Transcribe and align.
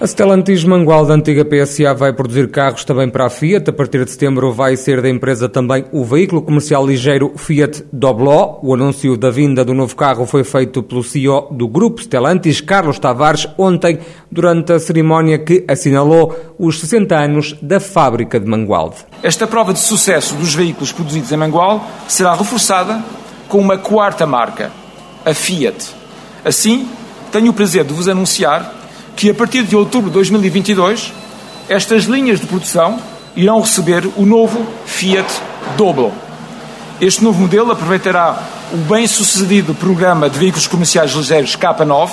A 0.00 0.06
Stellantis 0.06 0.64
Mangual 0.64 1.04
da 1.04 1.12
antiga 1.12 1.44
PSA 1.44 1.92
vai 1.92 2.10
produzir 2.10 2.48
carros 2.48 2.84
também 2.86 3.06
para 3.06 3.26
a 3.26 3.28
Fiat. 3.28 3.68
A 3.68 3.72
partir 3.72 4.02
de 4.02 4.10
setembro 4.10 4.50
vai 4.50 4.74
ser 4.74 5.02
da 5.02 5.10
empresa 5.10 5.46
também 5.46 5.84
o 5.92 6.02
veículo 6.06 6.40
comercial 6.40 6.86
ligeiro 6.86 7.34
Fiat 7.36 7.84
Dobló. 7.92 8.60
O 8.62 8.72
anúncio 8.72 9.14
da 9.14 9.30
vinda 9.30 9.62
do 9.62 9.74
novo 9.74 9.94
carro 9.94 10.24
foi 10.24 10.42
feito 10.42 10.82
pelo 10.82 11.04
CEO 11.04 11.48
do 11.50 11.68
grupo 11.68 12.00
Stellantis, 12.00 12.62
Carlos 12.62 12.98
Tavares, 12.98 13.46
ontem, 13.58 13.98
durante 14.32 14.72
a 14.72 14.80
cerimónia 14.80 15.38
que 15.38 15.66
assinalou 15.68 16.34
os 16.58 16.80
60 16.80 17.14
anos 17.14 17.54
da 17.60 17.78
fábrica 17.78 18.40
de 18.40 18.46
Mangualde. 18.46 18.96
Esta 19.22 19.46
prova 19.46 19.74
de 19.74 19.80
sucesso 19.80 20.34
dos 20.34 20.54
veículos 20.54 20.92
produzidos 20.92 21.30
em 21.30 21.36
Mangual 21.36 21.86
será 22.08 22.32
reforçada 22.34 23.04
com 23.48 23.58
uma 23.58 23.76
quarta 23.76 24.24
marca, 24.26 24.72
a 25.26 25.34
Fiat. 25.34 25.94
Assim, 26.42 26.88
tenho 27.30 27.50
o 27.50 27.54
prazer 27.54 27.84
de 27.84 27.92
vos 27.92 28.08
anunciar 28.08 28.79
que 29.20 29.28
a 29.28 29.34
partir 29.34 29.64
de 29.64 29.76
outubro 29.76 30.08
de 30.08 30.14
2022 30.14 31.12
estas 31.68 32.04
linhas 32.04 32.40
de 32.40 32.46
produção 32.46 32.98
irão 33.36 33.60
receber 33.60 34.08
o 34.16 34.24
novo 34.24 34.66
Fiat 34.86 35.30
Doblo. 35.76 36.10
Este 36.98 37.22
novo 37.22 37.38
modelo 37.38 37.70
aproveitará 37.70 38.42
o 38.72 38.78
bem-sucedido 38.78 39.74
programa 39.74 40.30
de 40.30 40.38
veículos 40.38 40.66
comerciais 40.66 41.10
ligeiros 41.10 41.54
K9, 41.54 42.12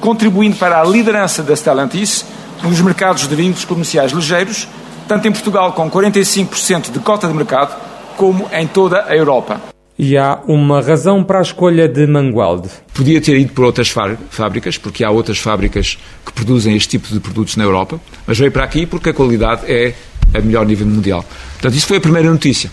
contribuindo 0.00 0.56
para 0.56 0.80
a 0.80 0.84
liderança 0.84 1.42
da 1.42 1.54
Stellantis 1.54 2.24
nos 2.62 2.80
mercados 2.80 3.28
de 3.28 3.36
veículos 3.36 3.66
comerciais 3.66 4.12
ligeiros, 4.12 4.66
tanto 5.06 5.28
em 5.28 5.32
Portugal 5.32 5.74
com 5.74 5.90
45% 5.90 6.90
de 6.90 6.98
cota 7.00 7.28
de 7.28 7.34
mercado, 7.34 7.76
como 8.16 8.48
em 8.54 8.66
toda 8.66 9.04
a 9.06 9.14
Europa. 9.14 9.67
E 9.98 10.16
há 10.16 10.40
uma 10.46 10.80
razão 10.80 11.24
para 11.24 11.40
a 11.40 11.42
escolha 11.42 11.88
de 11.88 12.06
Mangualde. 12.06 12.68
Podia 12.94 13.20
ter 13.20 13.36
ido 13.36 13.52
por 13.52 13.64
outras 13.64 13.92
fábricas, 14.30 14.78
porque 14.78 15.02
há 15.02 15.10
outras 15.10 15.38
fábricas 15.38 15.98
que 16.24 16.32
produzem 16.32 16.76
este 16.76 16.90
tipo 16.90 17.12
de 17.12 17.18
produtos 17.18 17.56
na 17.56 17.64
Europa, 17.64 18.00
mas 18.24 18.38
veio 18.38 18.52
para 18.52 18.62
aqui 18.62 18.86
porque 18.86 19.08
a 19.08 19.12
qualidade 19.12 19.62
é 19.66 19.94
a 20.32 20.40
melhor 20.40 20.64
nível 20.64 20.86
mundial. 20.86 21.24
Portanto, 21.54 21.74
isso 21.74 21.88
foi 21.88 21.96
a 21.96 22.00
primeira 22.00 22.30
notícia. 22.30 22.70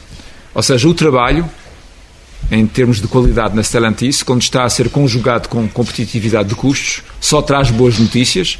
Ou 0.53 0.61
seja, 0.61 0.87
o 0.87 0.93
trabalho, 0.93 1.49
em 2.51 2.67
termos 2.67 3.01
de 3.01 3.07
qualidade 3.07 3.55
na 3.55 3.63
Stellantis, 3.63 4.21
quando 4.21 4.43
está 4.43 4.63
a 4.63 4.69
ser 4.69 4.89
conjugado 4.89 5.49
com 5.49 5.67
competitividade 5.67 6.49
de 6.49 6.55
custos, 6.55 7.01
só 7.19 7.41
traz 7.41 7.71
boas 7.71 7.97
notícias 7.97 8.59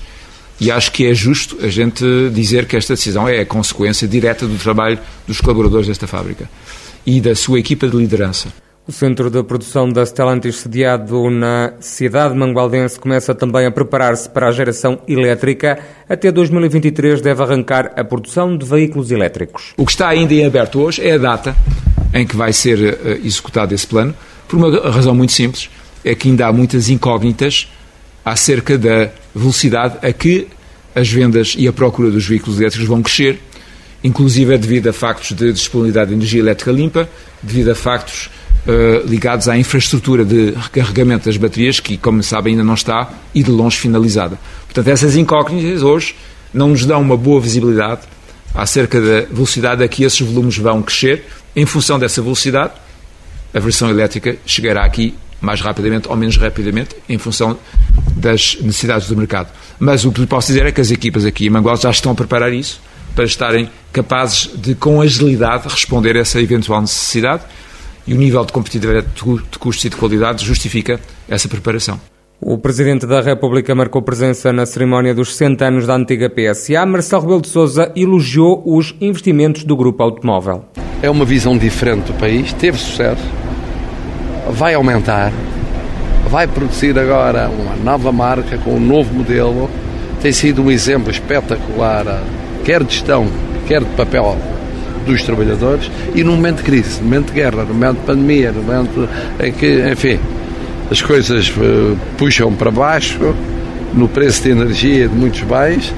e 0.60 0.72
acho 0.72 0.92
que 0.92 1.06
é 1.06 1.14
justo 1.14 1.56
a 1.62 1.68
gente 1.68 2.04
dizer 2.34 2.66
que 2.66 2.76
esta 2.76 2.96
decisão 2.96 3.30
é 3.30 3.42
a 3.42 3.46
consequência 3.46 4.08
direta 4.08 4.48
do 4.48 4.58
trabalho 4.58 4.98
dos 5.28 5.40
colaboradores 5.40 5.86
desta 5.86 6.08
fábrica 6.08 6.50
e 7.06 7.22
da 7.22 7.36
sua 7.36 7.60
equipa 7.60 7.88
de 7.88 7.96
liderança. 7.96 8.54
O 8.88 8.92
centro 8.92 9.32
de 9.32 9.42
produção 9.42 9.90
da 9.90 10.06
Stellantis, 10.06 10.58
sediado 10.58 11.30
na 11.32 11.74
cidade 11.80 12.36
mangualdense, 12.36 13.00
começa 13.00 13.34
também 13.34 13.66
a 13.66 13.72
preparar-se 13.72 14.30
para 14.30 14.48
a 14.48 14.52
geração 14.52 15.00
elétrica. 15.08 15.80
Até 16.08 16.32
2023 16.32 17.20
deve 17.20 17.42
arrancar 17.42 17.94
a 17.96 18.04
produção 18.04 18.56
de 18.56 18.64
veículos 18.64 19.10
elétricos. 19.10 19.74
O 19.76 19.86
que 19.86 19.92
está 19.92 20.08
ainda 20.08 20.36
em 20.36 20.46
aberto 20.46 20.80
hoje 20.80 21.02
é 21.02 21.14
a 21.14 21.18
data 21.18 21.56
em 22.14 22.28
que 22.28 22.36
vai 22.36 22.54
ser 22.54 22.78
uh, 22.78 23.26
executado 23.26 23.74
esse 23.74 23.88
plano, 23.88 24.14
por 24.48 24.58
uma 24.58 24.92
razão 24.92 25.16
muito 25.16 25.34
simples, 25.34 25.68
é 26.04 26.14
que 26.14 26.30
ainda 26.30 26.46
há 26.46 26.54
muitas 26.54 26.88
incógnitas 26.88 27.68
acerca 28.24 28.78
da 28.78 29.10
velocidade 29.34 29.98
a 30.02 30.14
que 30.14 30.48
as 30.94 31.10
vendas 31.10 31.56
e 31.58 31.68
a 31.68 31.74
procura 31.74 32.12
dos 32.12 32.26
veículos 32.26 32.60
elétricos 32.60 32.88
vão 32.88 33.02
crescer 33.02 33.40
inclusive 34.06 34.54
é 34.54 34.58
devido 34.58 34.88
a 34.88 34.94
factos 34.94 35.36
de 35.36 35.52
disponibilidade 35.52 36.10
de 36.10 36.16
energia 36.16 36.40
elétrica 36.40 36.72
limpa, 36.72 37.10
devido 37.42 37.72
a 37.72 37.76
factos 37.76 38.30
uh, 38.68 39.08
ligados 39.08 39.50
à 39.50 39.58
infraestrutura 39.58 40.24
de 40.24 40.52
recarregamento 40.52 41.26
das 41.26 41.38
baterias, 41.38 41.80
que, 41.80 41.98
como 41.98 42.22
sabem, 42.22 42.54
ainda 42.54 42.64
não 42.64 42.76
está 42.76 43.12
e 43.34 43.42
de 43.42 43.50
longe 43.50 43.78
finalizada. 43.78 44.38
Portanto, 44.66 44.90
essas 44.90 45.16
incógnitas 45.16 45.82
hoje 45.82 46.16
não 46.54 46.70
nos 46.70 46.86
dão 46.86 47.02
uma 47.02 47.18
boa 47.18 47.42
visibilidade 47.42 48.02
acerca 48.54 49.02
da 49.02 49.22
velocidade 49.22 49.84
a 49.84 49.88
que 49.88 50.04
esses 50.04 50.22
volumes 50.22 50.56
vão 50.56 50.84
crescer. 50.84 51.26
Em 51.56 51.66
função 51.66 51.98
dessa 51.98 52.22
velocidade, 52.22 52.74
a 53.56 53.60
versão 53.60 53.90
elétrica 53.90 54.38
chegará 54.46 54.86
aqui 54.86 55.16
mais 55.42 55.62
rapidamente 55.62 56.08
ou 56.08 56.16
menos 56.16 56.38
rapidamente, 56.38 56.96
em 57.10 57.18
função 57.18 57.58
das 58.16 58.56
necessidades 58.62 59.08
do 59.08 59.18
mercado. 59.18 59.50
Mas 59.80 60.06
o 60.06 60.12
que 60.12 60.22
lhe 60.22 60.28
posso 60.28 60.48
dizer 60.48 60.68
é 60.68 60.72
que 60.72 60.80
as 60.80 60.92
equipas 60.92 61.26
aqui 61.26 61.48
em 61.48 61.50
Mangual 61.50 61.76
já 61.76 61.90
estão 61.90 62.12
a 62.12 62.16
preparar 62.16 62.54
isso 62.54 62.80
para 63.16 63.26
estarem 63.26 63.70
capazes 63.94 64.50
de, 64.56 64.76
com 64.76 65.02
agilidade, 65.02 65.68
responder 65.68 66.18
a 66.18 66.20
essa 66.20 66.40
eventual 66.42 66.82
necessidade 66.82 67.44
e 68.06 68.14
o 68.14 68.18
nível 68.18 68.44
de 68.46 68.52
competitividade 68.52 69.08
de 69.16 69.58
custos 69.58 69.86
e 69.86 69.90
de 69.90 69.96
qualidade 69.96 70.46
justifica 70.46 71.00
essa 71.28 71.48
preparação. 71.48 72.00
O 72.40 72.58
Presidente 72.58 73.08
da 73.08 73.22
República 73.22 73.74
marcou 73.74 74.02
presença 74.02 74.52
na 74.52 74.66
cerimónia 74.66 75.16
dos 75.16 75.36
60 75.36 75.66
anos 75.66 75.88
da 75.88 75.96
antiga 75.96 76.30
PSA. 76.30 76.86
Marcelo 76.86 77.22
Rebelo 77.22 77.42
de 77.42 77.48
Sousa 77.48 77.92
elogiou 77.96 78.62
os 78.66 78.94
investimentos 79.00 79.64
do 79.64 79.76
grupo 79.76 80.04
automóvel. 80.04 80.66
É 81.02 81.10
uma 81.10 81.26
visão 81.26 81.58
diferente 81.58 82.12
do 82.12 82.14
país, 82.20 82.52
teve 82.54 82.78
sucesso, 82.78 83.24
vai 84.52 84.74
aumentar, 84.74 85.32
vai 86.30 86.46
produzir 86.46 87.00
agora 87.00 87.50
uma 87.50 87.76
nova 87.78 88.12
marca 88.12 88.58
com 88.58 88.76
um 88.76 88.80
novo 88.80 89.14
modelo. 89.14 89.70
Tem 90.22 90.34
sido 90.34 90.62
um 90.62 90.70
exemplo 90.70 91.10
espetacular 91.10 92.06
quer 92.66 92.84
de 92.84 92.94
gestão, 92.94 93.28
quer 93.68 93.80
de 93.80 93.90
papel 93.96 94.36
dos 95.06 95.22
trabalhadores 95.24 95.90
e 96.16 96.24
no 96.24 96.32
momento 96.32 96.58
de 96.58 96.64
crise, 96.64 97.00
no 97.00 97.04
momento 97.06 97.28
de 97.28 97.34
guerra, 97.34 97.64
no 97.64 97.74
momento 97.74 98.00
de 98.00 98.06
pandemia, 98.06 98.52
no 98.52 98.64
momento 98.64 99.08
em 99.40 99.52
que, 99.52 99.92
enfim, 99.92 100.20
as 100.90 101.02
coisas 101.02 101.50
uh, 101.50 101.98
puxam 102.18 102.52
para 102.54 102.72
baixo, 102.72 103.36
no 103.94 104.10
preço 104.10 104.44
de 104.44 104.50
energia 104.50 105.08
de 105.08 105.16
muitos 105.16 105.42
bens, 105.42 105.94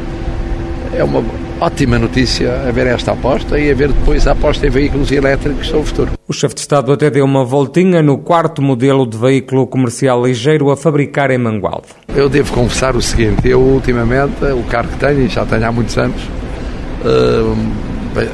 é 0.93 1.03
uma 1.03 1.23
ótima 1.59 1.97
notícia 1.97 2.67
haver 2.67 2.87
esta 2.87 3.13
aposta 3.13 3.59
e 3.59 3.71
haver 3.71 3.91
depois 3.91 4.27
a 4.27 4.33
aposta 4.33 4.67
em 4.67 4.69
veículos 4.69 5.11
elétricos 5.11 5.67
sobre 5.67 5.81
o 5.81 5.85
futuro. 5.85 6.11
O 6.27 6.33
chefe 6.33 6.55
de 6.55 6.61
Estado 6.61 6.91
até 6.91 7.09
deu 7.09 7.25
uma 7.25 7.43
voltinha 7.43 8.01
no 8.03 8.17
quarto 8.17 8.61
modelo 8.61 9.07
de 9.07 9.17
veículo 9.17 9.65
comercial 9.65 10.25
ligeiro 10.25 10.69
a 10.69 10.77
fabricar 10.77 11.31
em 11.31 11.37
Mangualde. 11.37 11.87
Eu 12.15 12.29
devo 12.29 12.53
confessar 12.53 12.95
o 12.95 13.01
seguinte, 13.01 13.47
eu 13.47 13.59
ultimamente, 13.59 14.43
o 14.45 14.63
carro 14.63 14.89
que 14.89 14.97
tenho, 14.97 15.21
e 15.21 15.27
já 15.27 15.45
tenho 15.45 15.65
há 15.65 15.71
muitos 15.71 15.97
anos, 15.97 16.21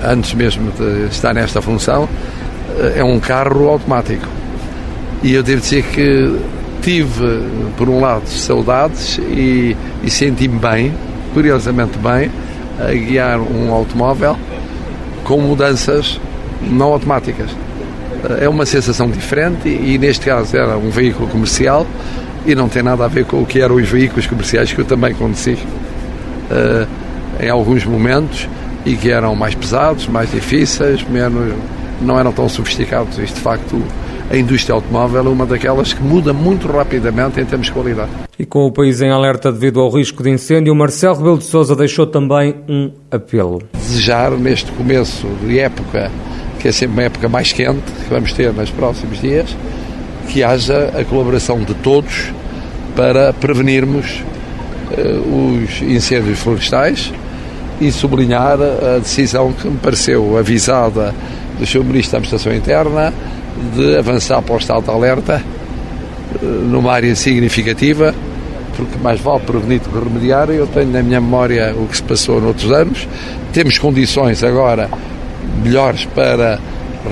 antes 0.06 0.34
mesmo 0.34 0.72
de 0.72 1.08
estar 1.08 1.34
nesta 1.34 1.62
função, 1.62 2.08
eh, 2.80 2.96
é 2.98 3.04
um 3.04 3.20
carro 3.20 3.70
automático. 3.70 4.28
E 5.22 5.34
eu 5.34 5.44
devo 5.44 5.62
dizer 5.62 5.84
que 5.84 6.38
tive, 6.82 7.42
por 7.78 7.88
um 7.90 8.00
lado, 8.00 8.28
saudades 8.28 9.18
e, 9.18 9.76
e 10.04 10.10
senti-me 10.10 10.60
bem, 10.60 10.94
curiosamente 11.34 11.98
bem, 11.98 12.30
a 12.80 12.92
guiar 12.92 13.40
um 13.40 13.72
automóvel 13.72 14.38
com 15.24 15.40
mudanças 15.40 16.20
não 16.62 16.88
automáticas. 16.88 17.50
É 18.40 18.48
uma 18.48 18.66
sensação 18.66 19.10
diferente 19.10 19.68
e, 19.68 19.98
neste 19.98 20.26
caso, 20.26 20.56
era 20.56 20.78
um 20.78 20.90
veículo 20.90 21.28
comercial 21.28 21.86
e 22.46 22.56
não 22.56 22.68
tem 22.68 22.84
nada 22.84 23.06
a 23.06 23.08
ver 23.08 23.26
com 23.26 23.42
o 23.42 23.46
que 23.46 23.62
eram 23.62 23.76
os 23.76 23.88
veículos 23.88 24.28
comerciais 24.28 24.72
que 24.72 24.80
eu 24.80 24.86
também 24.86 25.14
conheci. 25.14 25.58
Uh, 26.52 26.88
em 27.40 27.50
alguns 27.50 27.86
momentos 27.86 28.48
e 28.86 28.96
que 28.96 29.10
eram 29.10 29.36
mais 29.36 29.56
pesados, 29.56 30.08
mais 30.08 30.32
difíceis, 30.32 31.04
menos, 31.04 31.54
não 32.02 32.20
eram 32.20 32.32
tão 32.32 32.50
sofisticados. 32.50 33.18
Isto, 33.18 33.36
de 33.36 33.42
facto, 33.42 33.82
a 34.30 34.38
indústria 34.38 34.74
automóvel 34.76 35.26
é 35.26 35.30
uma 35.30 35.46
daquelas 35.46 35.94
que 35.94 36.02
muda 36.02 36.34
muito 36.34 36.68
rapidamente 36.68 37.40
em 37.40 37.46
termos 37.46 37.68
de 37.68 37.74
qualidade. 37.74 38.10
E 38.38 38.46
com 38.46 38.66
o 38.66 38.72
país 38.72 39.02
em 39.02 39.10
alerta 39.10 39.52
devido 39.52 39.80
ao 39.80 39.90
risco 39.90 40.24
de 40.24 40.30
incêndio, 40.30 40.74
Marcelo 40.76 41.18
Rebelo 41.18 41.38
de 41.38 41.46
Sousa 41.46 41.76
deixou 41.76 42.08
também 42.08 42.56
um 42.68 42.92
apelo. 43.12 43.62
Desejar, 43.74 44.32
neste 44.32 44.72
começo 44.72 45.28
de 45.46 45.60
época, 45.60 46.12
que 46.60 46.68
é 46.68 46.72
sempre 46.72 46.96
uma 46.98 47.04
época 47.04 47.30
mais 47.30 47.52
quente, 47.52 47.84
que 48.04 48.10
vamos 48.10 48.34
ter 48.34 48.52
nos 48.54 48.70
próximos 48.72 49.22
dias, 49.22 49.56
que 50.30 50.44
haja 50.44 50.92
a 51.00 51.06
colaboração 51.06 51.60
de 51.60 51.74
todos 51.76 52.32
para 52.96 53.34
prevenirmos 53.34 54.24
uh, 54.92 55.62
os 55.62 55.82
incêndios 55.82 56.40
florestais, 56.40 57.12
e 57.80 57.92
sublinhar 57.92 58.58
a 58.62 59.00
decisão 59.00 59.52
que 59.54 59.68
me 59.68 59.78
pareceu 59.78 60.38
avisada 60.38 61.14
do 61.60 61.66
Sr. 61.66 61.84
Ministro 61.84 62.14
da 62.14 62.18
Administração 62.18 62.54
Interna 62.54 63.14
de 63.76 63.98
avançar 63.98 64.42
para 64.42 64.56
o 64.56 64.58
estado 64.58 64.84
de 64.84 64.90
alerta 64.90 65.42
eh, 66.42 66.46
numa 66.46 66.92
área 66.92 67.16
significativa, 67.16 68.14
porque 68.76 68.98
mais 69.02 69.20
vale 69.20 69.42
prevenir 69.42 69.80
do 69.82 69.90
que 69.90 70.10
remediar. 70.10 70.50
Eu 70.50 70.68
tenho 70.68 70.92
na 70.92 71.04
minha 71.04 71.22
memória 71.22 71.74
o 71.78 71.88
que 71.88 71.98
se 71.98 72.04
passou 72.04 72.42
noutros 72.42 72.72
anos. 72.72 73.08
Temos 73.52 73.78
condições 73.78 74.44
agora 74.44 74.90
melhores 75.64 76.06
para 76.06 76.60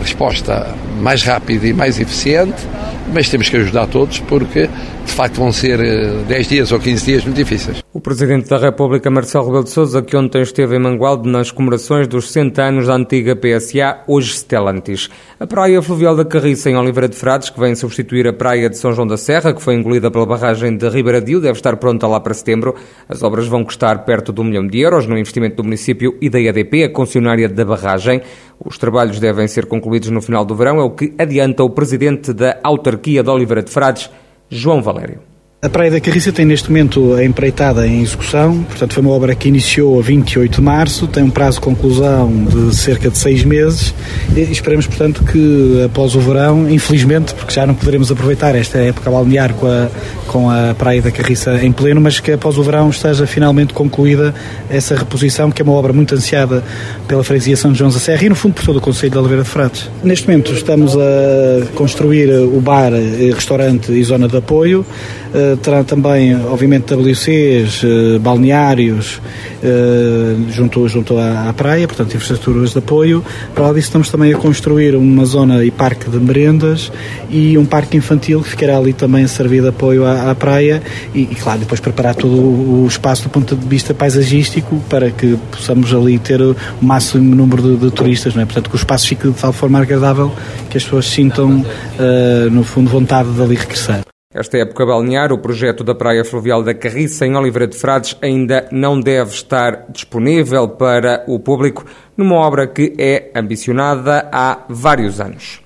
resposta 0.01 0.67
mais 0.99 1.23
rápida 1.23 1.67
e 1.67 1.73
mais 1.73 1.99
eficiente 1.99 2.65
mas 3.13 3.29
temos 3.29 3.49
que 3.49 3.57
ajudar 3.57 3.87
todos 3.87 4.19
porque 4.19 4.69
de 5.06 5.12
facto 5.12 5.38
vão 5.38 5.51
ser 5.51 5.77
10 5.77 6.30
eh, 6.30 6.50
dias 6.50 6.71
ou 6.71 6.80
15 6.80 7.06
dias 7.06 7.24
muito 7.24 7.36
difíceis. 7.38 7.83
O 7.94 8.00
Presidente 8.00 8.50
da 8.50 8.57
República, 8.57 9.09
Marcelo 9.09 9.45
Rebelo 9.45 9.63
de 9.65 9.69
Sousa, 9.69 10.01
que 10.01 10.15
ontem 10.15 10.42
esteve 10.42 10.75
em 10.75 10.80
Mangualde 10.80 11.30
nas 11.30 11.51
comemorações 11.51 12.07
dos 12.07 12.27
60 12.27 12.62
anos 12.62 12.88
da 12.88 12.95
antiga 12.95 13.36
PSA, 13.36 14.00
hoje 14.07 14.33
Stellantis. 14.33 15.09
A 15.39 15.45
Praia 15.45 15.81
Fluvial 15.81 16.15
da 16.15 16.24
Carriça, 16.24 16.69
em 16.69 16.77
Oliveira 16.77 17.09
de 17.09 17.15
Frades, 17.15 17.50
que 17.50 17.59
vem 17.59 17.75
substituir 17.75 18.27
a 18.27 18.33
Praia 18.33 18.69
de 18.69 18.77
São 18.77 18.94
João 18.94 19.06
da 19.06 19.18
Serra, 19.18 19.53
que 19.53 19.62
foi 19.62 19.75
engolida 19.75 20.09
pela 20.09 20.25
barragem 20.25 20.77
de 20.77 20.88
Ribeiradio, 20.88 21.42
deve 21.42 21.57
estar 21.57 21.75
pronta 21.77 22.07
lá 22.07 22.19
para 22.19 22.33
setembro. 22.33 22.75
As 23.09 23.21
obras 23.21 23.48
vão 23.48 23.63
custar 23.63 24.06
perto 24.06 24.31
de 24.31 24.39
um 24.39 24.45
milhão 24.45 24.65
de 24.65 24.80
euros 24.80 25.06
no 25.06 25.18
investimento 25.18 25.57
do 25.57 25.63
município 25.63 26.18
e 26.21 26.30
da 26.30 26.39
EDP, 26.39 26.86
a 26.86 26.89
concessionária 26.89 27.50
da 27.50 27.65
barragem. 27.65 28.21
Os 28.63 28.77
trabalhos 28.77 29.19
devem 29.19 29.48
ser 29.48 29.65
concluídos 29.65 30.09
no 30.09 30.21
final 30.21 30.45
do 30.45 30.56
verão, 30.56 30.80
é 30.80 30.83
o 30.83 30.92
que 30.92 31.13
adianta 31.18 31.63
o 31.63 31.69
Presidente 31.69 32.31
da 32.31 32.59
Autarquia 32.63 33.24
de 33.24 33.30
Oliveira 33.30 33.63
de 33.63 33.71
Frades, 33.71 34.09
João 34.51 34.81
Valério. 34.81 35.19
A 35.63 35.69
Praia 35.69 35.92
da 35.92 36.01
Carriça 36.01 36.31
tem 36.31 36.44
neste 36.44 36.69
momento 36.69 37.13
a 37.13 37.24
empreitada 37.24 37.86
em 37.86 38.01
execução, 38.01 38.63
portanto 38.63 38.95
foi 38.95 39.03
uma 39.03 39.12
obra 39.12 39.36
que 39.36 39.48
iniciou 39.48 40.00
a 40.00 40.01
28 40.01 40.56
de 40.56 40.62
março, 40.62 41.06
tem 41.06 41.21
um 41.21 41.30
prazo 41.30 41.59
de 41.59 41.62
conclusão 41.62 42.45
de 42.45 42.75
cerca 42.75 43.12
de 43.12 43.18
seis 43.19 43.44
meses 43.44 43.94
e 44.36 44.39
esperamos, 44.42 44.88
portanto, 44.88 45.24
que 45.24 45.83
após 45.86 46.15
o 46.15 46.19
verão, 46.19 46.68
infelizmente, 46.68 47.36
porque 47.36 47.53
já 47.53 47.68
não 47.68 47.75
poderemos 47.75 48.12
aproveitar 48.12 48.56
esta 48.56 48.80
época 48.80 49.12
balnear 49.12 49.53
com 49.53 49.68
a, 49.68 49.88
com 50.31 50.49
a 50.49 50.73
Praia 50.73 51.01
da 51.01 51.11
Carriça 51.11 51.61
em 51.61 51.73
pleno, 51.73 51.99
mas 51.99 52.21
que 52.21 52.31
após 52.31 52.57
o 52.57 52.63
verão 52.63 52.89
esteja 52.89 53.27
finalmente 53.27 53.73
concluída 53.73 54.33
essa 54.69 54.95
reposição, 54.95 55.51
que 55.51 55.61
é 55.61 55.65
uma 55.65 55.73
obra 55.73 55.91
muito 55.91 56.15
ansiada 56.15 56.63
pela 57.05 57.21
freguesia 57.21 57.57
São 57.57 57.75
João 57.75 57.91
da 57.91 57.99
Serra 57.99 58.23
e, 58.23 58.29
no 58.29 58.35
fundo, 58.35 58.53
por 58.53 58.63
todo 58.63 58.77
o 58.77 58.81
Conselho 58.81 59.11
de 59.11 59.17
Oliveira 59.17 59.43
de 59.43 59.49
Frades. 59.49 59.89
Neste 60.01 60.29
momento 60.29 60.53
estamos 60.53 60.95
a 60.95 61.65
construir 61.75 62.29
o 62.29 62.61
bar, 62.61 62.93
restaurante 63.35 63.91
e 63.91 64.01
zona 64.05 64.29
de 64.29 64.37
apoio, 64.37 64.85
eh, 65.33 65.57
terá 65.61 65.83
também, 65.83 66.35
obviamente, 66.45 66.93
WCs, 66.93 67.83
eh, 67.83 68.19
balneários, 68.19 69.21
eh, 69.63 70.35
junto, 70.49 70.87
junto 70.89 71.17
à, 71.17 71.53
praia, 71.55 71.87
portanto, 71.87 72.15
infraestruturas 72.15 72.71
de 72.71 72.79
apoio. 72.79 73.23
Para 73.53 73.67
lá 73.67 73.73
disso, 73.73 73.87
estamos 73.87 74.09
também 74.09 74.33
a 74.33 74.37
construir 74.37 74.93
uma 74.95 75.25
zona 75.25 75.63
e 75.63 75.71
parque 75.71 76.09
de 76.09 76.17
merendas 76.17 76.91
e 77.29 77.57
um 77.57 77.65
parque 77.65 77.95
infantil 77.95 78.41
que 78.41 78.49
ficará 78.49 78.77
ali 78.77 78.91
também 78.91 79.23
a 79.23 79.27
servir 79.27 79.61
de 79.61 79.69
apoio 79.69 80.05
à, 80.05 80.20
à 80.27 80.35
praia 80.35 80.81
e, 81.13 81.21
e, 81.23 81.35
claro, 81.35 81.59
depois 81.59 81.79
preparar 81.79 82.15
todo 82.15 82.35
o 82.35 82.88
espaço 82.88 83.23
do 83.23 83.29
ponto 83.29 83.56
de 83.56 83.68
vista 83.68 83.94
paisagístico 83.94 84.81
para 84.89 85.12
que 85.12 85.38
possamos 85.51 85.94
ali 85.94 86.19
ter 86.19 86.41
o 86.41 86.56
máximo 86.81 87.35
número 87.35 87.62
de, 87.62 87.77
de 87.77 87.91
turistas, 87.91 88.35
não 88.35 88.44
é? 88.44 88.45
Portanto, 88.45 88.69
que 88.69 88.75
o 88.75 88.77
espaço 88.77 89.07
fique 89.07 89.27
de 89.27 89.33
tal 89.33 89.53
forma 89.53 89.79
agradável 89.79 90.31
que 90.69 90.77
as 90.77 90.83
pessoas 90.83 91.06
sintam, 91.06 91.62
uh, 91.62 92.50
no 92.50 92.63
fundo, 92.63 92.89
vontade 92.89 93.31
de 93.31 93.41
ali 93.41 93.56
regressar. 93.56 94.01
Esta 94.33 94.57
época 94.59 94.85
balnear, 94.85 95.33
o 95.33 95.38
projeto 95.38 95.83
da 95.83 95.94
Praia 95.94 96.24
Fluvial 96.24 96.63
da 96.63 96.74
Carriça, 96.74 97.25
em 97.25 97.35
Oliveira 97.35 97.67
de 97.67 97.77
Frades, 97.77 98.15
ainda 98.21 98.65
não 98.71 98.97
deve 98.97 99.31
estar 99.31 99.88
disponível 99.89 100.69
para 100.69 101.25
o 101.27 101.38
público, 101.38 101.85
numa 102.15 102.35
obra 102.35 102.65
que 102.65 102.94
é 102.97 103.29
ambicionada 103.35 104.29
há 104.31 104.59
vários 104.69 105.19
anos. 105.19 105.62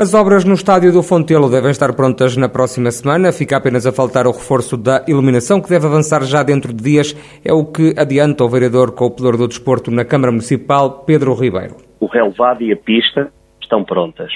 As 0.00 0.14
obras 0.14 0.44
no 0.44 0.54
estádio 0.54 0.92
do 0.92 1.02
Fontelo 1.02 1.50
devem 1.50 1.72
estar 1.72 1.92
prontas 1.92 2.36
na 2.36 2.48
próxima 2.48 2.88
semana. 2.92 3.32
Fica 3.32 3.56
apenas 3.56 3.84
a 3.84 3.90
faltar 3.90 4.28
o 4.28 4.30
reforço 4.30 4.76
da 4.76 5.04
iluminação, 5.08 5.60
que 5.60 5.68
deve 5.68 5.88
avançar 5.88 6.22
já 6.22 6.44
dentro 6.44 6.72
de 6.72 6.80
dias. 6.80 7.16
É 7.44 7.52
o 7.52 7.64
que 7.64 7.94
adianta 7.98 8.44
o 8.44 8.48
vereador 8.48 8.92
cooperador 8.92 9.36
do 9.36 9.48
desporto 9.48 9.90
na 9.90 10.04
Câmara 10.04 10.30
Municipal, 10.30 11.02
Pedro 11.04 11.34
Ribeiro. 11.34 11.78
O 11.98 12.06
relevado 12.06 12.62
e 12.62 12.72
a 12.72 12.76
pista 12.76 13.28
estão 13.60 13.82
prontas. 13.82 14.30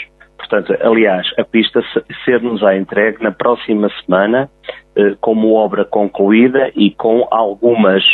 Portanto, 0.52 0.78
aliás, 0.82 1.26
a 1.38 1.44
pista 1.44 1.82
ser-nos-á 2.26 2.76
entregue 2.76 3.22
na 3.22 3.32
próxima 3.32 3.88
semana 4.04 4.50
eh, 4.94 5.16
como 5.18 5.54
obra 5.54 5.82
concluída 5.82 6.70
e 6.76 6.90
com 6.90 7.26
algumas, 7.30 8.04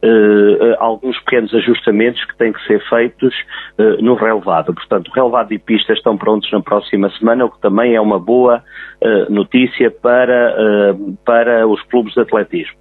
eh, 0.00 0.76
alguns 0.78 1.18
pequenos 1.24 1.52
ajustamentos 1.52 2.24
que 2.26 2.36
têm 2.36 2.52
que 2.52 2.64
ser 2.68 2.80
feitos 2.88 3.34
eh, 3.78 3.96
no 4.00 4.14
relevado. 4.14 4.72
Portanto, 4.72 5.10
relevado 5.12 5.52
e 5.52 5.58
pista 5.58 5.92
estão 5.92 6.16
prontos 6.16 6.48
na 6.52 6.60
próxima 6.60 7.10
semana, 7.18 7.46
o 7.46 7.50
que 7.50 7.60
também 7.60 7.96
é 7.96 8.00
uma 8.00 8.20
boa 8.20 8.62
notícia 9.28 9.90
para, 9.90 10.96
para 11.24 11.66
os 11.66 11.82
clubes 11.84 12.14
de 12.14 12.20
atletismo. 12.20 12.76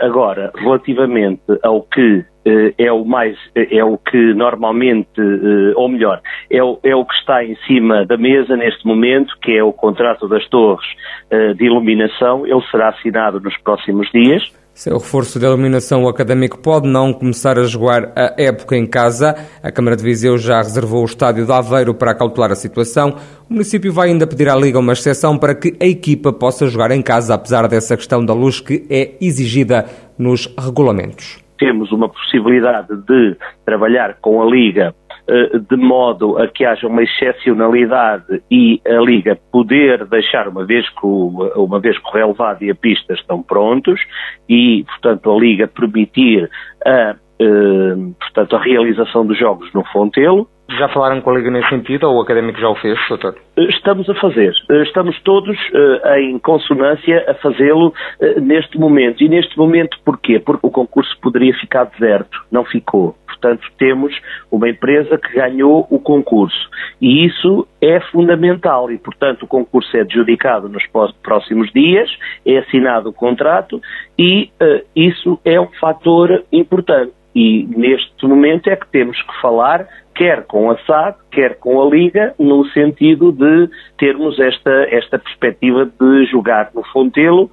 Agora, 0.00 0.52
relativamente 0.56 1.42
ao 1.62 1.82
que 1.82 2.18
eh, 2.18 2.33
é 2.78 2.92
o 2.92 3.04
mais, 3.04 3.36
é 3.54 3.82
o 3.82 3.96
que 3.96 4.34
normalmente, 4.34 5.08
eh, 5.18 5.72
ou 5.76 5.88
melhor, 5.88 6.20
é 6.50 6.62
o, 6.62 6.78
é 6.82 6.94
o 6.94 7.04
que 7.04 7.14
está 7.14 7.42
em 7.42 7.56
cima 7.66 8.04
da 8.04 8.16
mesa 8.16 8.56
neste 8.56 8.86
momento, 8.86 9.34
que 9.42 9.56
é 9.56 9.62
o 9.62 9.72
contrato 9.72 10.28
das 10.28 10.46
torres 10.48 10.86
eh, 11.30 11.54
de 11.54 11.64
iluminação. 11.64 12.46
Ele 12.46 12.62
será 12.70 12.90
assinado 12.90 13.40
nos 13.40 13.56
próximos 13.58 14.10
dias. 14.12 14.42
Se 14.74 14.90
o 14.90 14.98
reforço 14.98 15.38
da 15.38 15.46
iluminação, 15.46 16.02
o 16.02 16.08
académico 16.08 16.58
pode 16.58 16.88
não 16.88 17.12
começar 17.12 17.58
a 17.58 17.62
jogar 17.62 18.12
a 18.16 18.34
época 18.36 18.76
em 18.76 18.84
casa. 18.84 19.36
A 19.62 19.70
Câmara 19.70 19.96
de 19.96 20.02
Viseu 20.02 20.36
já 20.36 20.56
reservou 20.56 21.02
o 21.02 21.04
estádio 21.04 21.46
de 21.46 21.52
Aveiro 21.52 21.94
para 21.94 22.12
cautelar 22.12 22.50
a 22.50 22.56
situação. 22.56 23.14
O 23.48 23.52
município 23.52 23.92
vai 23.92 24.08
ainda 24.08 24.26
pedir 24.26 24.48
à 24.48 24.56
Liga 24.56 24.80
uma 24.80 24.92
exceção 24.92 25.38
para 25.38 25.54
que 25.54 25.76
a 25.80 25.86
equipa 25.86 26.32
possa 26.32 26.66
jogar 26.66 26.90
em 26.90 27.00
casa, 27.00 27.34
apesar 27.34 27.68
dessa 27.68 27.96
questão 27.96 28.24
da 28.24 28.34
luz 28.34 28.58
que 28.58 28.84
é 28.90 29.12
exigida 29.20 29.86
nos 30.18 30.52
regulamentos 30.58 31.43
temos 31.64 31.90
uma 31.92 32.10
possibilidade 32.10 32.94
de 33.06 33.36
trabalhar 33.64 34.18
com 34.20 34.42
a 34.42 34.44
Liga 34.44 34.94
eh, 35.26 35.58
de 35.58 35.76
modo 35.78 36.36
a 36.36 36.46
que 36.46 36.62
haja 36.62 36.86
uma 36.86 37.02
excepcionalidade 37.02 38.42
e 38.50 38.82
a 38.86 39.00
Liga 39.00 39.38
poder 39.50 40.04
deixar, 40.04 40.46
uma 40.46 40.66
vez 40.66 40.86
que 40.90 41.06
o, 41.06 41.50
uma 41.56 41.80
vez 41.80 41.96
que 41.98 42.06
o 42.06 42.12
relevado 42.12 42.62
e 42.62 42.70
a 42.70 42.74
pista 42.74 43.14
estão 43.14 43.42
prontos, 43.42 43.98
e, 44.46 44.84
portanto, 44.84 45.32
a 45.32 45.38
Liga 45.38 45.66
permitir 45.66 46.50
a, 46.84 47.16
eh, 47.40 47.96
portanto, 48.20 48.56
a 48.56 48.62
realização 48.62 49.24
dos 49.24 49.38
jogos 49.38 49.72
no 49.72 49.82
Fontelo, 49.86 50.46
já 50.70 50.88
falaram 50.88 51.20
com 51.20 51.30
a 51.30 51.34
Liga 51.34 51.50
nesse 51.50 51.68
sentido 51.68 52.04
ou 52.04 52.16
o 52.16 52.20
Académico 52.22 52.58
já 52.58 52.68
o 52.68 52.74
fez, 52.76 52.98
doutor? 53.08 53.36
Estamos 53.56 54.08
a 54.08 54.14
fazer. 54.14 54.52
Estamos 54.82 55.20
todos 55.22 55.56
uh, 55.56 56.14
em 56.18 56.38
consonância 56.38 57.24
a 57.28 57.34
fazê-lo 57.34 57.88
uh, 57.88 58.40
neste 58.40 58.78
momento. 58.78 59.22
E 59.22 59.28
neste 59.28 59.56
momento 59.58 59.98
porquê? 60.04 60.40
Porque 60.40 60.66
o 60.66 60.70
concurso 60.70 61.16
poderia 61.20 61.54
ficar 61.54 61.84
deserto. 61.84 62.44
Não 62.50 62.64
ficou. 62.64 63.14
Portanto, 63.26 63.66
temos 63.78 64.14
uma 64.50 64.68
empresa 64.68 65.18
que 65.18 65.34
ganhou 65.34 65.86
o 65.90 65.98
concurso. 65.98 66.68
E 67.00 67.26
isso 67.26 67.68
é 67.82 68.00
fundamental. 68.00 68.90
E, 68.90 68.96
portanto, 68.96 69.42
o 69.42 69.46
concurso 69.46 69.94
é 69.96 70.00
adjudicado 70.00 70.68
nos 70.68 70.84
próximos 71.22 71.70
dias, 71.72 72.10
é 72.46 72.58
assinado 72.58 73.10
o 73.10 73.12
contrato 73.12 73.80
e 74.18 74.50
uh, 74.62 74.82
isso 74.96 75.38
é 75.44 75.60
um 75.60 75.68
fator 75.78 76.42
importante. 76.50 77.12
E 77.34 77.64
neste 77.64 78.26
momento 78.26 78.68
é 78.68 78.76
que 78.76 78.86
temos 78.86 79.20
que 79.20 79.40
falar 79.40 79.88
quer 80.14 80.44
com 80.46 80.70
a 80.70 80.78
SAD, 80.84 81.16
quer 81.30 81.58
com 81.58 81.82
a 81.82 81.90
Liga, 81.90 82.34
no 82.38 82.64
sentido 82.70 83.32
de 83.32 83.68
termos 83.98 84.38
esta, 84.38 84.70
esta 84.90 85.18
perspectiva 85.18 85.86
de 85.86 86.26
jogar 86.30 86.70
no 86.74 86.84
Fontelo 86.92 87.50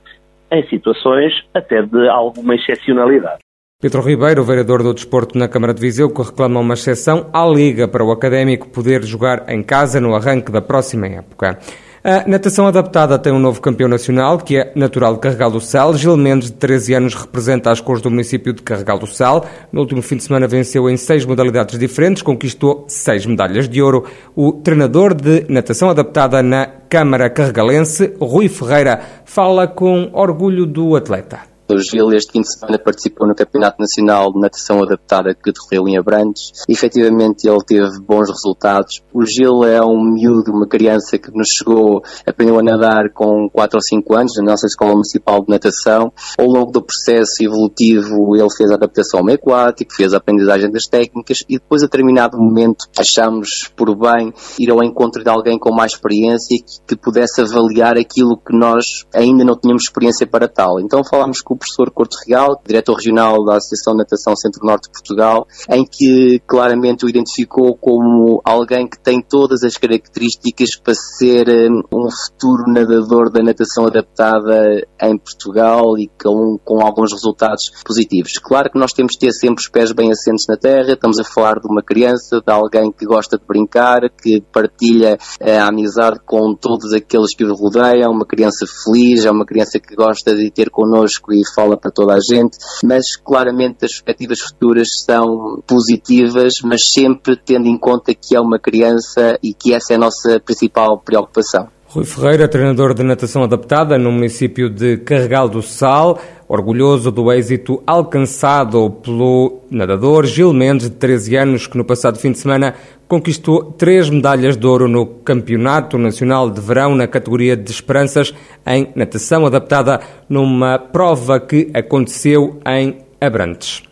em 0.51 0.67
situações 0.67 1.33
até 1.53 1.81
de 1.81 2.09
alguma 2.09 2.55
excepcionalidade. 2.55 3.39
Pedro 3.81 4.01
Ribeiro, 4.01 4.43
vereador 4.43 4.83
do 4.83 4.93
Desporto 4.93 5.35
na 5.39 5.47
Câmara 5.47 5.73
de 5.73 5.81
Viseu, 5.81 6.13
que 6.13 6.21
reclama 6.21 6.59
uma 6.59 6.75
exceção 6.75 7.31
à 7.33 7.43
Liga 7.47 7.87
para 7.87 8.05
o 8.05 8.11
Académico 8.11 8.69
poder 8.69 9.03
jogar 9.03 9.49
em 9.49 9.63
casa 9.63 9.99
no 9.99 10.13
arranque 10.13 10.51
da 10.51 10.61
próxima 10.61 11.07
época. 11.07 11.57
A 12.03 12.27
natação 12.27 12.65
adaptada 12.65 13.19
tem 13.19 13.31
um 13.31 13.37
novo 13.37 13.61
campeão 13.61 13.87
nacional, 13.87 14.39
que 14.39 14.57
é 14.57 14.71
natural 14.75 15.13
de 15.13 15.19
Carregal 15.19 15.51
do 15.51 15.61
Sal. 15.61 15.93
Gil 15.95 16.17
Mendes, 16.17 16.49
de 16.49 16.57
13 16.57 16.95
anos, 16.95 17.13
representa 17.13 17.69
as 17.69 17.79
cores 17.79 18.01
do 18.01 18.09
município 18.09 18.51
de 18.53 18.63
Carregal 18.63 18.97
do 18.97 19.05
Sal. 19.05 19.45
No 19.71 19.81
último 19.81 20.01
fim 20.01 20.17
de 20.17 20.23
semana 20.23 20.47
venceu 20.47 20.89
em 20.89 20.97
seis 20.97 21.25
modalidades 21.25 21.77
diferentes, 21.77 22.23
conquistou 22.23 22.85
seis 22.87 23.23
medalhas 23.27 23.69
de 23.69 23.83
ouro. 23.83 24.05
O 24.35 24.51
treinador 24.51 25.13
de 25.13 25.45
natação 25.47 25.91
adaptada 25.91 26.41
na 26.41 26.65
Câmara 26.65 27.29
Carregalense, 27.29 28.15
Rui 28.19 28.49
Ferreira, 28.49 28.99
fala 29.23 29.67
com 29.67 30.09
orgulho 30.11 30.65
do 30.65 30.95
atleta. 30.95 31.50
O 31.71 31.79
Gil 31.79 32.11
este 32.11 32.33
fim 32.33 32.41
de 32.41 32.51
semana 32.51 32.77
participou 32.77 33.25
no 33.25 33.33
Campeonato 33.33 33.77
Nacional 33.79 34.33
de 34.33 34.39
Natação 34.41 34.83
Adaptada 34.83 35.33
que 35.33 35.53
decorreu 35.53 35.87
em 35.87 35.97
Abrantes. 35.97 36.51
E, 36.67 36.73
efetivamente 36.73 37.47
ele 37.47 37.63
teve 37.65 37.97
bons 38.01 38.29
resultados. 38.29 39.01
O 39.13 39.25
Gil 39.25 39.63
é 39.63 39.81
um 39.81 40.03
miúdo, 40.03 40.51
uma 40.51 40.67
criança 40.67 41.17
que 41.17 41.31
nos 41.31 41.47
chegou, 41.47 42.01
aprendeu 42.27 42.59
a 42.59 42.63
nadar 42.63 43.09
com 43.13 43.49
4 43.49 43.77
ou 43.77 43.81
5 43.81 44.15
anos 44.15 44.33
na 44.37 44.51
nossa 44.51 44.67
Escola 44.67 44.91
Municipal 44.91 45.41
de 45.45 45.49
Natação. 45.49 46.11
Ao 46.37 46.45
longo 46.45 46.71
do 46.71 46.81
processo 46.81 47.41
evolutivo 47.41 48.35
ele 48.35 48.49
fez 48.55 48.69
a 48.69 48.75
adaptação 48.75 49.21
ao 49.21 49.25
meio 49.25 49.37
aquático, 49.37 49.93
fez 49.93 50.13
a 50.13 50.17
aprendizagem 50.17 50.69
das 50.69 50.87
técnicas 50.87 51.45
e 51.47 51.57
depois 51.57 51.83
a 51.83 51.85
determinado 51.85 52.37
momento 52.37 52.85
achamos 52.99 53.71
por 53.77 53.95
bem 53.95 54.33
ir 54.59 54.69
ao 54.69 54.83
encontro 54.83 55.23
de 55.23 55.29
alguém 55.29 55.57
com 55.57 55.73
mais 55.73 55.93
experiência 55.93 56.57
que, 56.57 56.95
que 56.95 57.01
pudesse 57.01 57.39
avaliar 57.39 57.97
aquilo 57.97 58.37
que 58.37 58.57
nós 58.57 59.05
ainda 59.13 59.45
não 59.45 59.55
tínhamos 59.57 59.83
experiência 59.83 60.27
para 60.27 60.49
tal. 60.49 60.81
Então 60.81 61.01
falámos 61.03 61.41
com 61.41 61.53
o 61.53 61.60
professor 61.61 61.91
Corte 61.91 62.17
Real, 62.27 62.59
diretor 62.65 62.95
regional 62.95 63.45
da 63.45 63.57
Associação 63.57 63.93
de 63.93 63.99
Natação 63.99 64.35
Centro-Norte 64.35 64.87
de 64.87 64.91
Portugal, 64.91 65.47
em 65.69 65.85
que 65.85 66.41
claramente 66.47 67.05
o 67.05 67.09
identificou 67.09 67.77
como 67.77 68.41
alguém 68.43 68.87
que 68.87 68.99
tem 68.99 69.21
todas 69.21 69.63
as 69.63 69.77
características 69.77 70.75
para 70.75 70.95
ser 70.95 71.47
hum, 71.47 71.83
um 71.93 72.09
futuro 72.09 72.63
nadador 72.67 73.31
da 73.31 73.43
natação 73.43 73.85
adaptada 73.85 74.85
em 75.01 75.17
Portugal 75.17 75.97
e 75.97 76.09
com, 76.21 76.57
com 76.63 76.81
alguns 76.81 77.11
resultados 77.11 77.71
positivos. 77.85 78.33
Claro 78.39 78.71
que 78.71 78.79
nós 78.79 78.93
temos 78.93 79.13
de 79.13 79.19
ter 79.19 79.31
sempre 79.31 79.61
os 79.61 79.69
pés 79.69 79.91
bem 79.91 80.11
assentes 80.11 80.45
na 80.49 80.57
terra, 80.57 80.93
estamos 80.93 81.19
a 81.19 81.23
falar 81.23 81.59
de 81.59 81.67
uma 81.67 81.83
criança, 81.83 82.41
de 82.41 82.51
alguém 82.51 82.91
que 82.91 83.05
gosta 83.05 83.37
de 83.37 83.45
brincar, 83.45 84.09
que 84.09 84.41
partilha 84.51 85.17
eh, 85.39 85.57
a 85.57 85.67
amizade 85.67 86.19
com 86.25 86.55
todos 86.55 86.93
aqueles 86.93 87.35
que 87.35 87.43
o 87.43 87.53
rodeiam, 87.53 88.11
uma 88.11 88.25
criança 88.25 88.65
feliz, 88.65 89.25
é 89.25 89.31
uma 89.31 89.45
criança 89.45 89.79
que 89.79 89.95
gosta 89.95 90.35
de 90.35 90.49
ter 90.49 90.69
connosco 90.69 91.33
e 91.33 91.41
fala 91.53 91.77
para 91.77 91.91
toda 91.91 92.13
a 92.13 92.19
gente, 92.19 92.57
mas 92.83 93.15
claramente 93.15 93.85
as 93.85 93.91
perspectivas 93.91 94.39
futuras 94.39 95.03
são 95.03 95.61
positivas, 95.65 96.61
mas 96.63 96.81
sempre 96.91 97.35
tendo 97.35 97.67
em 97.67 97.77
conta 97.77 98.13
que 98.13 98.35
é 98.35 98.39
uma 98.39 98.59
criança 98.59 99.37
e 99.43 99.53
que 99.53 99.73
essa 99.73 99.93
é 99.93 99.95
a 99.95 99.99
nossa 99.99 100.39
principal 100.39 100.99
preocupação. 100.99 101.67
Rui 101.93 102.05
Ferreira, 102.05 102.47
treinador 102.47 102.93
de 102.93 103.03
natação 103.03 103.43
adaptada 103.43 103.97
no 103.97 104.13
município 104.13 104.69
de 104.69 104.95
Carregal 104.99 105.49
do 105.49 105.61
Sal, 105.61 106.17
orgulhoso 106.47 107.11
do 107.11 107.29
êxito 107.33 107.83
alcançado 107.85 108.89
pelo 108.89 109.59
nadador 109.69 110.25
Gil 110.25 110.53
Mendes, 110.53 110.89
de 110.89 110.95
13 110.95 111.35
anos, 111.35 111.67
que 111.67 111.77
no 111.77 111.83
passado 111.83 112.17
fim 112.17 112.31
de 112.31 112.39
semana 112.39 112.75
conquistou 113.11 113.73
três 113.73 114.09
medalhas 114.09 114.55
de 114.55 114.65
ouro 114.65 114.87
no 114.87 115.05
Campeonato 115.05 115.97
Nacional 115.97 116.49
de 116.49 116.61
Verão 116.61 116.95
na 116.95 117.07
categoria 117.07 117.57
de 117.57 117.69
Esperanças 117.69 118.33
em 118.65 118.87
natação 118.95 119.45
adaptada, 119.45 119.99
numa 120.29 120.79
prova 120.79 121.37
que 121.37 121.69
aconteceu 121.73 122.61
em 122.65 122.99
Abrantes. 123.19 123.83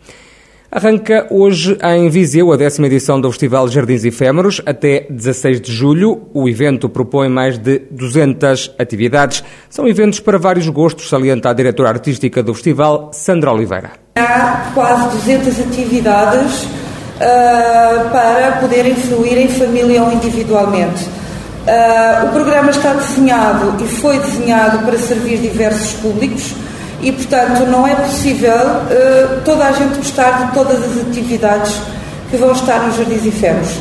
Arranca 0.72 1.26
hoje 1.30 1.76
em 1.82 2.08
Viseu 2.08 2.50
a 2.50 2.56
décima 2.56 2.86
edição 2.86 3.20
do 3.20 3.30
Festival 3.30 3.68
Jardins 3.68 4.06
Efêmeros. 4.06 4.62
Até 4.64 5.06
16 5.10 5.60
de 5.60 5.70
julho, 5.70 6.22
o 6.32 6.48
evento 6.48 6.88
propõe 6.88 7.28
mais 7.28 7.58
de 7.58 7.78
200 7.90 8.74
atividades. 8.78 9.44
São 9.68 9.86
eventos 9.86 10.18
para 10.18 10.38
vários 10.38 10.66
gostos, 10.70 11.10
salienta 11.10 11.50
a 11.50 11.52
diretora 11.52 11.90
artística 11.90 12.42
do 12.42 12.54
festival, 12.54 13.10
Sandra 13.12 13.52
Oliveira. 13.52 13.90
Há 14.16 14.70
quase 14.72 15.18
200 15.18 15.60
atividades 15.60 16.89
uh, 17.20 18.10
para 18.10 18.58
poderem 18.60 18.94
fluir 18.94 19.38
em 19.38 19.48
família 19.48 20.02
ou 20.02 20.12
individualmente. 20.12 21.04
Uh, 21.04 22.26
o 22.26 22.28
programa 22.30 22.70
está 22.70 22.94
desenhado 22.94 23.74
e 23.84 23.86
foi 23.86 24.18
desenhado 24.18 24.78
para 24.78 24.98
servir 24.98 25.38
diversos 25.38 25.92
públicos 26.00 26.54
e, 27.02 27.12
portanto, 27.12 27.66
não 27.66 27.86
é 27.86 27.94
possível 27.94 28.52
uh, 28.52 29.40
toda 29.44 29.64
a 29.66 29.72
gente 29.72 29.96
gostar 29.96 30.46
de 30.46 30.52
todas 30.52 30.78
as 30.82 31.06
atividades 31.06 31.80
que 32.30 32.36
vão 32.36 32.52
estar 32.52 32.80
nos 32.80 32.96
Jardins 32.96 33.26
Efêmeros, 33.26 33.72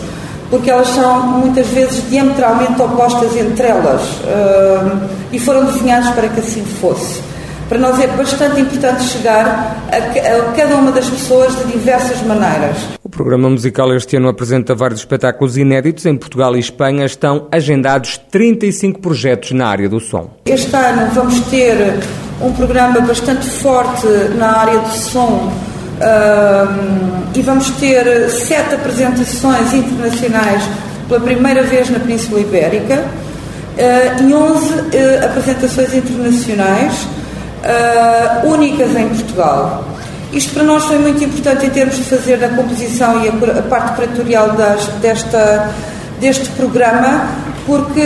porque 0.50 0.70
elas 0.70 0.88
são 0.90 1.22
muitas 1.40 1.68
vezes 1.68 2.04
diametralmente 2.10 2.82
opostas 2.82 3.36
entre 3.36 3.68
elas 3.68 4.02
uh, 4.02 5.10
e 5.32 5.40
foram 5.40 5.66
desenhadas 5.66 6.10
para 6.10 6.28
que 6.28 6.40
assim 6.40 6.66
fosse. 6.82 7.22
Para 7.70 7.78
nós 7.78 8.00
é 8.00 8.08
bastante 8.08 8.60
importante 8.60 9.04
chegar 9.04 9.78
a, 9.92 9.96
a 9.96 10.52
cada 10.54 10.76
uma 10.76 10.92
das 10.92 11.08
pessoas 11.08 11.56
de 11.56 11.72
diversas 11.72 12.20
maneiras. 12.24 12.99
O 13.20 13.22
programa 13.22 13.50
musical 13.50 13.94
este 13.94 14.16
ano 14.16 14.30
apresenta 14.30 14.74
vários 14.74 15.02
espetáculos 15.02 15.58
inéditos. 15.58 16.06
Em 16.06 16.16
Portugal 16.16 16.56
e 16.56 16.60
Espanha 16.60 17.04
estão 17.06 17.50
agendados 17.52 18.18
35 18.32 19.02
projetos 19.02 19.52
na 19.52 19.68
área 19.68 19.90
do 19.90 20.00
som. 20.00 20.30
Este 20.46 20.74
ano 20.74 21.12
vamos 21.14 21.38
ter 21.50 22.00
um 22.42 22.54
programa 22.54 23.02
bastante 23.02 23.46
forte 23.46 24.08
na 24.38 24.60
área 24.60 24.80
do 24.80 24.94
som 24.94 25.52
um, 25.52 27.38
e 27.38 27.42
vamos 27.42 27.70
ter 27.72 28.30
sete 28.30 28.76
apresentações 28.76 29.74
internacionais 29.74 30.64
pela 31.10 31.20
primeira 31.20 31.64
vez 31.64 31.90
na 31.90 32.00
Península 32.00 32.40
Ibérica 32.40 33.04
uh, 33.04 34.24
e 34.24 34.34
11 34.34 34.74
uh, 34.74 35.26
apresentações 35.26 35.94
internacionais 35.94 37.04
uh, 37.04 38.48
únicas 38.48 38.96
em 38.96 39.10
Portugal. 39.10 39.99
Isto 40.32 40.54
para 40.54 40.64
nós 40.64 40.84
foi 40.86 41.00
muito 41.00 41.24
importante 41.24 41.66
em 41.66 41.70
termos 41.70 41.96
de 41.96 42.04
fazer 42.04 42.44
a 42.44 42.50
composição 42.50 43.24
e 43.24 43.30
a, 43.30 43.62
parte 43.64 43.96
curatorial 43.96 44.52
das, 44.52 44.86
desta, 45.02 45.72
deste 46.20 46.48
programa, 46.50 47.28
porque 47.66 48.02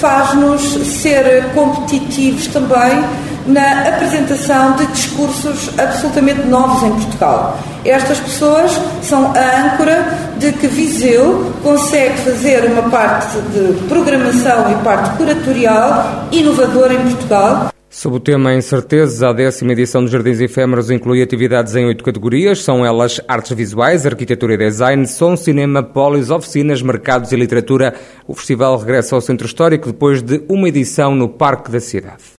faz-nos 0.00 0.62
ser 0.86 1.44
competitivos 1.54 2.46
também 2.46 3.04
na 3.46 3.88
apresentação 3.88 4.76
de 4.76 4.86
discursos 4.86 5.70
absolutamente 5.78 6.46
novos 6.46 6.82
em 6.82 6.90
Portugal. 6.90 7.58
Estas 7.84 8.18
pessoas 8.20 8.78
são 9.02 9.32
a 9.34 9.72
âncora 9.72 10.06
de 10.38 10.52
que 10.52 10.66
Viseu 10.66 11.52
consegue 11.62 12.18
fazer 12.18 12.64
uma 12.64 12.82
parte 12.90 13.38
de 13.52 13.86
programação 13.88 14.70
e 14.70 14.84
parte 14.84 15.16
curatorial 15.16 16.26
inovadora 16.30 16.94
em 16.94 17.02
Portugal. 17.02 17.72
Sob 17.90 18.16
o 18.16 18.20
tema 18.20 18.54
Incertezas, 18.54 19.22
a 19.22 19.32
décima 19.32 19.72
edição 19.72 20.02
dos 20.02 20.10
Jardins 20.10 20.40
Efêmeros 20.40 20.90
inclui 20.90 21.22
atividades 21.22 21.74
em 21.74 21.86
oito 21.86 22.04
categorias. 22.04 22.62
São 22.62 22.84
elas 22.84 23.18
artes 23.26 23.56
visuais, 23.56 24.04
arquitetura 24.04 24.54
e 24.54 24.58
design, 24.58 25.06
som, 25.06 25.34
cinema, 25.34 25.82
polis, 25.82 26.30
oficinas, 26.30 26.82
mercados 26.82 27.32
e 27.32 27.36
literatura. 27.36 27.94
O 28.26 28.34
festival 28.34 28.76
regressa 28.76 29.14
ao 29.14 29.22
Centro 29.22 29.46
Histórico 29.46 29.86
depois 29.86 30.20
de 30.20 30.42
uma 30.50 30.68
edição 30.68 31.14
no 31.14 31.30
Parque 31.30 31.70
da 31.70 31.80
Cidade. 31.80 32.36